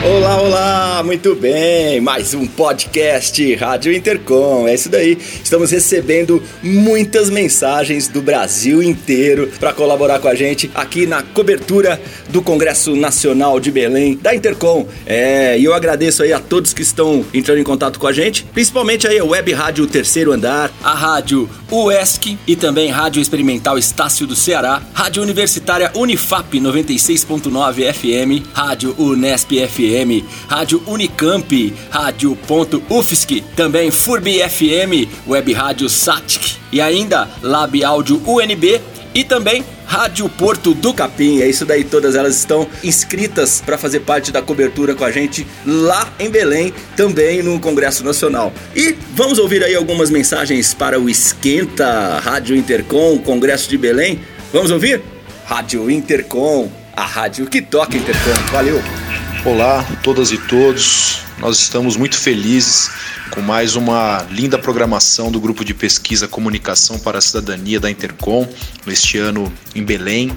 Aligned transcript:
Olá, 0.00 0.40
olá, 0.40 1.02
muito 1.04 1.34
bem. 1.34 2.00
Mais 2.00 2.32
um 2.32 2.46
podcast 2.46 3.54
Rádio 3.56 3.92
Intercom. 3.92 4.68
É 4.68 4.74
isso 4.74 4.88
daí. 4.88 5.18
Estamos 5.42 5.72
recebendo 5.72 6.40
muitas 6.62 7.28
mensagens 7.28 8.06
do 8.06 8.22
Brasil 8.22 8.80
inteiro 8.80 9.50
para 9.58 9.72
colaborar 9.72 10.20
com 10.20 10.28
a 10.28 10.36
gente 10.36 10.70
aqui 10.72 11.04
na 11.04 11.22
cobertura 11.22 12.00
do 12.28 12.40
Congresso 12.40 12.94
Nacional 12.94 13.58
de 13.58 13.72
Belém 13.72 14.16
da 14.16 14.32
Intercom. 14.32 14.86
É, 15.04 15.58
e 15.58 15.64
eu 15.64 15.74
agradeço 15.74 16.22
aí 16.22 16.32
a 16.32 16.38
todos 16.38 16.72
que 16.72 16.82
estão 16.82 17.24
entrando 17.34 17.58
em 17.58 17.64
contato 17.64 17.98
com 17.98 18.06
a 18.06 18.12
gente, 18.12 18.44
principalmente 18.44 19.06
aí 19.06 19.18
a 19.18 19.24
Web 19.24 19.52
Rádio 19.52 19.86
Terceiro 19.88 20.32
Andar, 20.32 20.70
a 20.82 20.94
Rádio 20.94 21.50
UESC 21.70 22.38
e 22.46 22.54
também 22.54 22.88
Rádio 22.88 23.20
Experimental 23.20 23.76
Estácio 23.76 24.28
do 24.28 24.36
Ceará, 24.36 24.80
Rádio 24.94 25.24
Universitária 25.24 25.90
Unifap 25.94 26.56
96.9 26.58 27.92
FM, 27.92 28.46
Rádio 28.54 28.94
Unesp 28.96 29.50
FM 29.66 29.87
FM, 29.88 30.24
Rádio 30.48 30.82
Unicamp, 30.86 31.74
Rádio 31.90 32.36
Ponto 32.46 32.82
UFSC, 32.88 33.42
também 33.56 33.90
Furbi 33.90 34.40
FM, 34.40 35.08
Web 35.26 35.52
Rádio 35.52 35.88
Satic 35.88 36.56
e 36.70 36.80
ainda 36.80 37.28
Lab 37.42 37.82
Áudio 37.84 38.22
UNB 38.26 38.80
e 39.14 39.24
também 39.24 39.64
Rádio 39.86 40.28
Porto 40.28 40.74
do 40.74 40.92
Capim. 40.92 41.40
É 41.40 41.48
isso 41.48 41.64
daí, 41.64 41.82
todas 41.82 42.14
elas 42.14 42.36
estão 42.36 42.68
inscritas 42.84 43.62
para 43.64 43.78
fazer 43.78 44.00
parte 44.00 44.30
da 44.30 44.42
cobertura 44.42 44.94
com 44.94 45.04
a 45.04 45.10
gente 45.10 45.46
lá 45.66 46.12
em 46.20 46.28
Belém, 46.28 46.74
também 46.94 47.42
no 47.42 47.58
Congresso 47.58 48.04
Nacional. 48.04 48.52
E 48.76 48.94
vamos 49.14 49.38
ouvir 49.38 49.64
aí 49.64 49.74
algumas 49.74 50.10
mensagens 50.10 50.74
para 50.74 51.00
o 51.00 51.08
Esquenta 51.08 52.18
Rádio 52.18 52.54
Intercom, 52.54 53.18
Congresso 53.18 53.68
de 53.68 53.78
Belém. 53.78 54.20
Vamos 54.52 54.70
ouvir? 54.70 55.00
Rádio 55.46 55.90
Intercom, 55.90 56.70
a 56.94 57.04
rádio 57.04 57.46
que 57.46 57.62
toca 57.62 57.96
Intercom. 57.96 58.34
Valeu! 58.52 59.07
Olá, 59.44 59.84
todas 60.02 60.32
e 60.32 60.36
todos. 60.36 61.20
Nós 61.38 61.60
estamos 61.60 61.96
muito 61.96 62.18
felizes 62.18 62.90
com 63.30 63.40
mais 63.40 63.76
uma 63.76 64.26
linda 64.30 64.58
programação 64.58 65.30
do 65.30 65.40
grupo 65.40 65.64
de 65.64 65.72
pesquisa 65.72 66.26
Comunicação 66.26 66.98
para 66.98 67.18
a 67.18 67.20
Cidadania 67.20 67.78
da 67.78 67.88
Intercom, 67.88 68.46
neste 68.84 69.16
ano 69.16 69.50
em 69.74 69.84
Belém. 69.84 70.36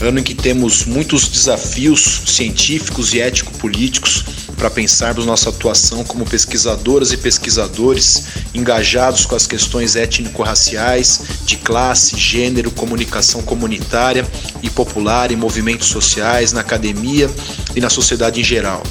Ano 0.00 0.20
em 0.20 0.22
que 0.22 0.34
temos 0.34 0.84
muitos 0.84 1.28
desafios 1.28 2.22
científicos 2.26 3.12
e 3.12 3.20
ético-políticos 3.20 4.24
para 4.58 4.68
pensarmos 4.68 5.24
nossa 5.24 5.50
atuação 5.50 6.02
como 6.04 6.26
pesquisadoras 6.26 7.12
e 7.12 7.16
pesquisadores 7.16 8.24
engajados 8.52 9.24
com 9.24 9.36
as 9.36 9.46
questões 9.46 9.94
étnico-raciais, 9.94 11.20
de 11.44 11.56
classe, 11.56 12.16
gênero, 12.18 12.70
comunicação 12.72 13.40
comunitária 13.40 14.26
e 14.60 14.68
popular 14.68 15.30
em 15.30 15.36
movimentos 15.36 15.86
sociais, 15.86 16.52
na 16.52 16.60
academia 16.60 17.30
e 17.76 17.80
na 17.80 17.88
sociedade 17.88 18.40
em 18.40 18.44
geral. 18.44 18.82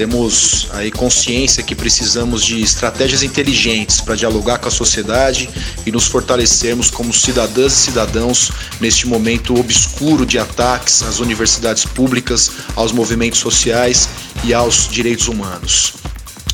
Temos 0.00 0.66
aí 0.70 0.90
consciência 0.90 1.62
que 1.62 1.74
precisamos 1.74 2.42
de 2.42 2.58
estratégias 2.62 3.22
inteligentes 3.22 4.00
para 4.00 4.14
dialogar 4.14 4.56
com 4.56 4.66
a 4.66 4.70
sociedade 4.70 5.50
e 5.84 5.92
nos 5.92 6.06
fortalecermos 6.06 6.90
como 6.90 7.12
cidadãs 7.12 7.74
e 7.74 7.76
cidadãos 7.76 8.50
neste 8.80 9.06
momento 9.06 9.54
obscuro 9.60 10.24
de 10.24 10.38
ataques 10.38 11.02
às 11.02 11.18
universidades 11.18 11.84
públicas, 11.84 12.50
aos 12.74 12.92
movimentos 12.92 13.40
sociais 13.40 14.08
e 14.42 14.54
aos 14.54 14.88
direitos 14.88 15.28
humanos. 15.28 15.92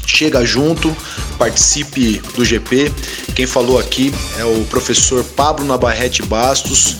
Chega 0.04 0.44
junto, 0.44 0.96
participe 1.38 2.20
do 2.34 2.44
GP. 2.44 2.90
Quem 3.36 3.46
falou 3.46 3.78
aqui 3.78 4.12
é 4.38 4.44
o 4.44 4.64
professor 4.64 5.22
Pablo 5.22 5.64
Nabarrete 5.64 6.20
Bastos, 6.22 6.96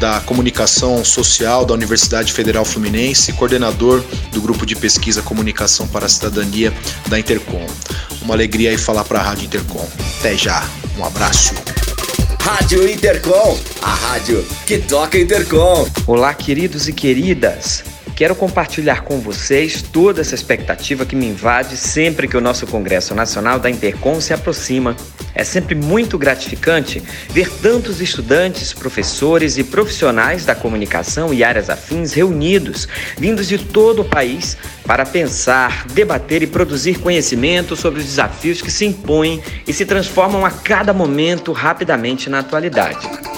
da 0.00 0.18
Comunicação 0.20 1.04
Social 1.04 1.66
da 1.66 1.74
Universidade 1.74 2.32
Federal 2.32 2.64
Fluminense, 2.64 3.34
coordenador 3.34 4.02
do 4.32 4.40
grupo 4.40 4.64
de 4.64 4.74
pesquisa 4.74 5.20
Comunicação 5.20 5.86
para 5.86 6.06
a 6.06 6.08
Cidadania 6.08 6.72
da 7.06 7.18
Intercom. 7.18 7.66
Uma 8.22 8.32
alegria 8.32 8.70
aí 8.70 8.78
falar 8.78 9.04
para 9.04 9.20
a 9.20 9.22
Rádio 9.22 9.44
Intercom. 9.44 9.86
Até 10.18 10.34
já, 10.34 10.66
um 10.96 11.04
abraço. 11.04 11.52
Rádio 12.40 12.90
Intercom, 12.90 13.58
a 13.82 13.94
rádio 13.94 14.42
que 14.66 14.78
toca 14.78 15.18
Intercom. 15.18 15.86
Olá, 16.06 16.32
queridos 16.32 16.88
e 16.88 16.94
queridas. 16.94 17.89
Quero 18.20 18.34
compartilhar 18.34 19.00
com 19.00 19.18
vocês 19.18 19.80
toda 19.80 20.20
essa 20.20 20.34
expectativa 20.34 21.06
que 21.06 21.16
me 21.16 21.24
invade 21.24 21.74
sempre 21.74 22.28
que 22.28 22.36
o 22.36 22.40
nosso 22.40 22.66
Congresso 22.66 23.14
Nacional 23.14 23.58
da 23.58 23.70
Intercom 23.70 24.20
se 24.20 24.34
aproxima. 24.34 24.94
É 25.34 25.42
sempre 25.42 25.74
muito 25.74 26.18
gratificante 26.18 27.02
ver 27.30 27.48
tantos 27.48 27.98
estudantes, 28.02 28.74
professores 28.74 29.56
e 29.56 29.64
profissionais 29.64 30.44
da 30.44 30.54
comunicação 30.54 31.32
e 31.32 31.42
áreas 31.42 31.70
afins 31.70 32.12
reunidos, 32.12 32.86
vindos 33.16 33.48
de 33.48 33.56
todo 33.56 34.02
o 34.02 34.04
país, 34.04 34.54
para 34.84 35.06
pensar, 35.06 35.86
debater 35.86 36.42
e 36.42 36.46
produzir 36.46 36.98
conhecimento 36.98 37.74
sobre 37.74 38.00
os 38.00 38.04
desafios 38.04 38.60
que 38.60 38.70
se 38.70 38.84
impõem 38.84 39.42
e 39.66 39.72
se 39.72 39.86
transformam 39.86 40.44
a 40.44 40.50
cada 40.50 40.92
momento 40.92 41.52
rapidamente 41.52 42.28
na 42.28 42.40
atualidade. 42.40 43.29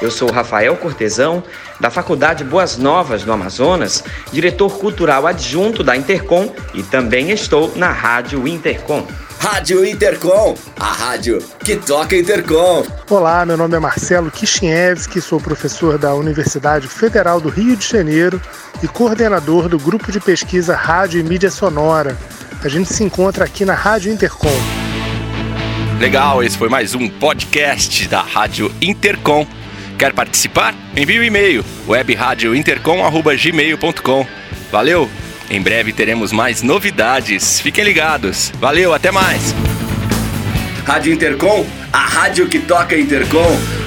Eu 0.00 0.10
sou 0.10 0.30
Rafael 0.30 0.74
Cortesão, 0.76 1.42
da 1.78 1.90
Faculdade 1.90 2.42
Boas 2.42 2.78
Novas 2.78 3.22
do 3.22 3.32
Amazonas, 3.32 4.02
diretor 4.32 4.78
cultural 4.78 5.26
adjunto 5.26 5.84
da 5.84 5.94
Intercom 5.94 6.50
e 6.72 6.82
também 6.82 7.30
estou 7.30 7.72
na 7.76 7.90
Rádio 7.90 8.48
Intercom. 8.48 9.06
Rádio 9.38 9.84
Intercom, 9.84 10.54
a 10.78 10.92
rádio 10.92 11.38
que 11.64 11.76
toca 11.76 12.16
Intercom. 12.16 12.84
Olá, 13.08 13.44
meu 13.44 13.56
nome 13.56 13.76
é 13.76 13.78
Marcelo 13.78 14.30
Kishinevski, 14.30 15.20
sou 15.20 15.40
professor 15.40 15.98
da 15.98 16.14
Universidade 16.14 16.86
Federal 16.88 17.40
do 17.40 17.48
Rio 17.48 17.76
de 17.76 17.86
Janeiro 17.86 18.40
e 18.82 18.88
coordenador 18.88 19.68
do 19.68 19.78
grupo 19.78 20.12
de 20.12 20.20
pesquisa 20.20 20.74
Rádio 20.74 21.20
e 21.20 21.22
Mídia 21.22 21.50
Sonora. 21.50 22.18
A 22.62 22.68
gente 22.68 22.92
se 22.92 23.02
encontra 23.02 23.44
aqui 23.44 23.64
na 23.64 23.74
Rádio 23.74 24.12
Intercom. 24.12 24.56
Legal, 25.98 26.42
esse 26.42 26.56
foi 26.56 26.68
mais 26.68 26.94
um 26.94 27.08
podcast 27.08 28.08
da 28.08 28.22
Rádio 28.22 28.72
Intercom. 28.80 29.46
Quer 30.00 30.12
participar? 30.14 30.74
Envie 30.96 31.18
o 31.18 31.20
um 31.20 31.24
e-mail 31.24 31.62
webradiointercom@gmail.com. 31.86 34.26
Valeu! 34.72 35.10
Em 35.50 35.60
breve 35.60 35.92
teremos 35.92 36.32
mais 36.32 36.62
novidades. 36.62 37.60
Fiquem 37.60 37.84
ligados. 37.84 38.50
Valeu, 38.58 38.94
até 38.94 39.10
mais. 39.10 39.54
Rádio 40.86 41.12
Intercom, 41.12 41.66
a 41.92 41.98
rádio 41.98 42.48
que 42.48 42.60
toca 42.60 42.96
Intercom. 42.96 43.79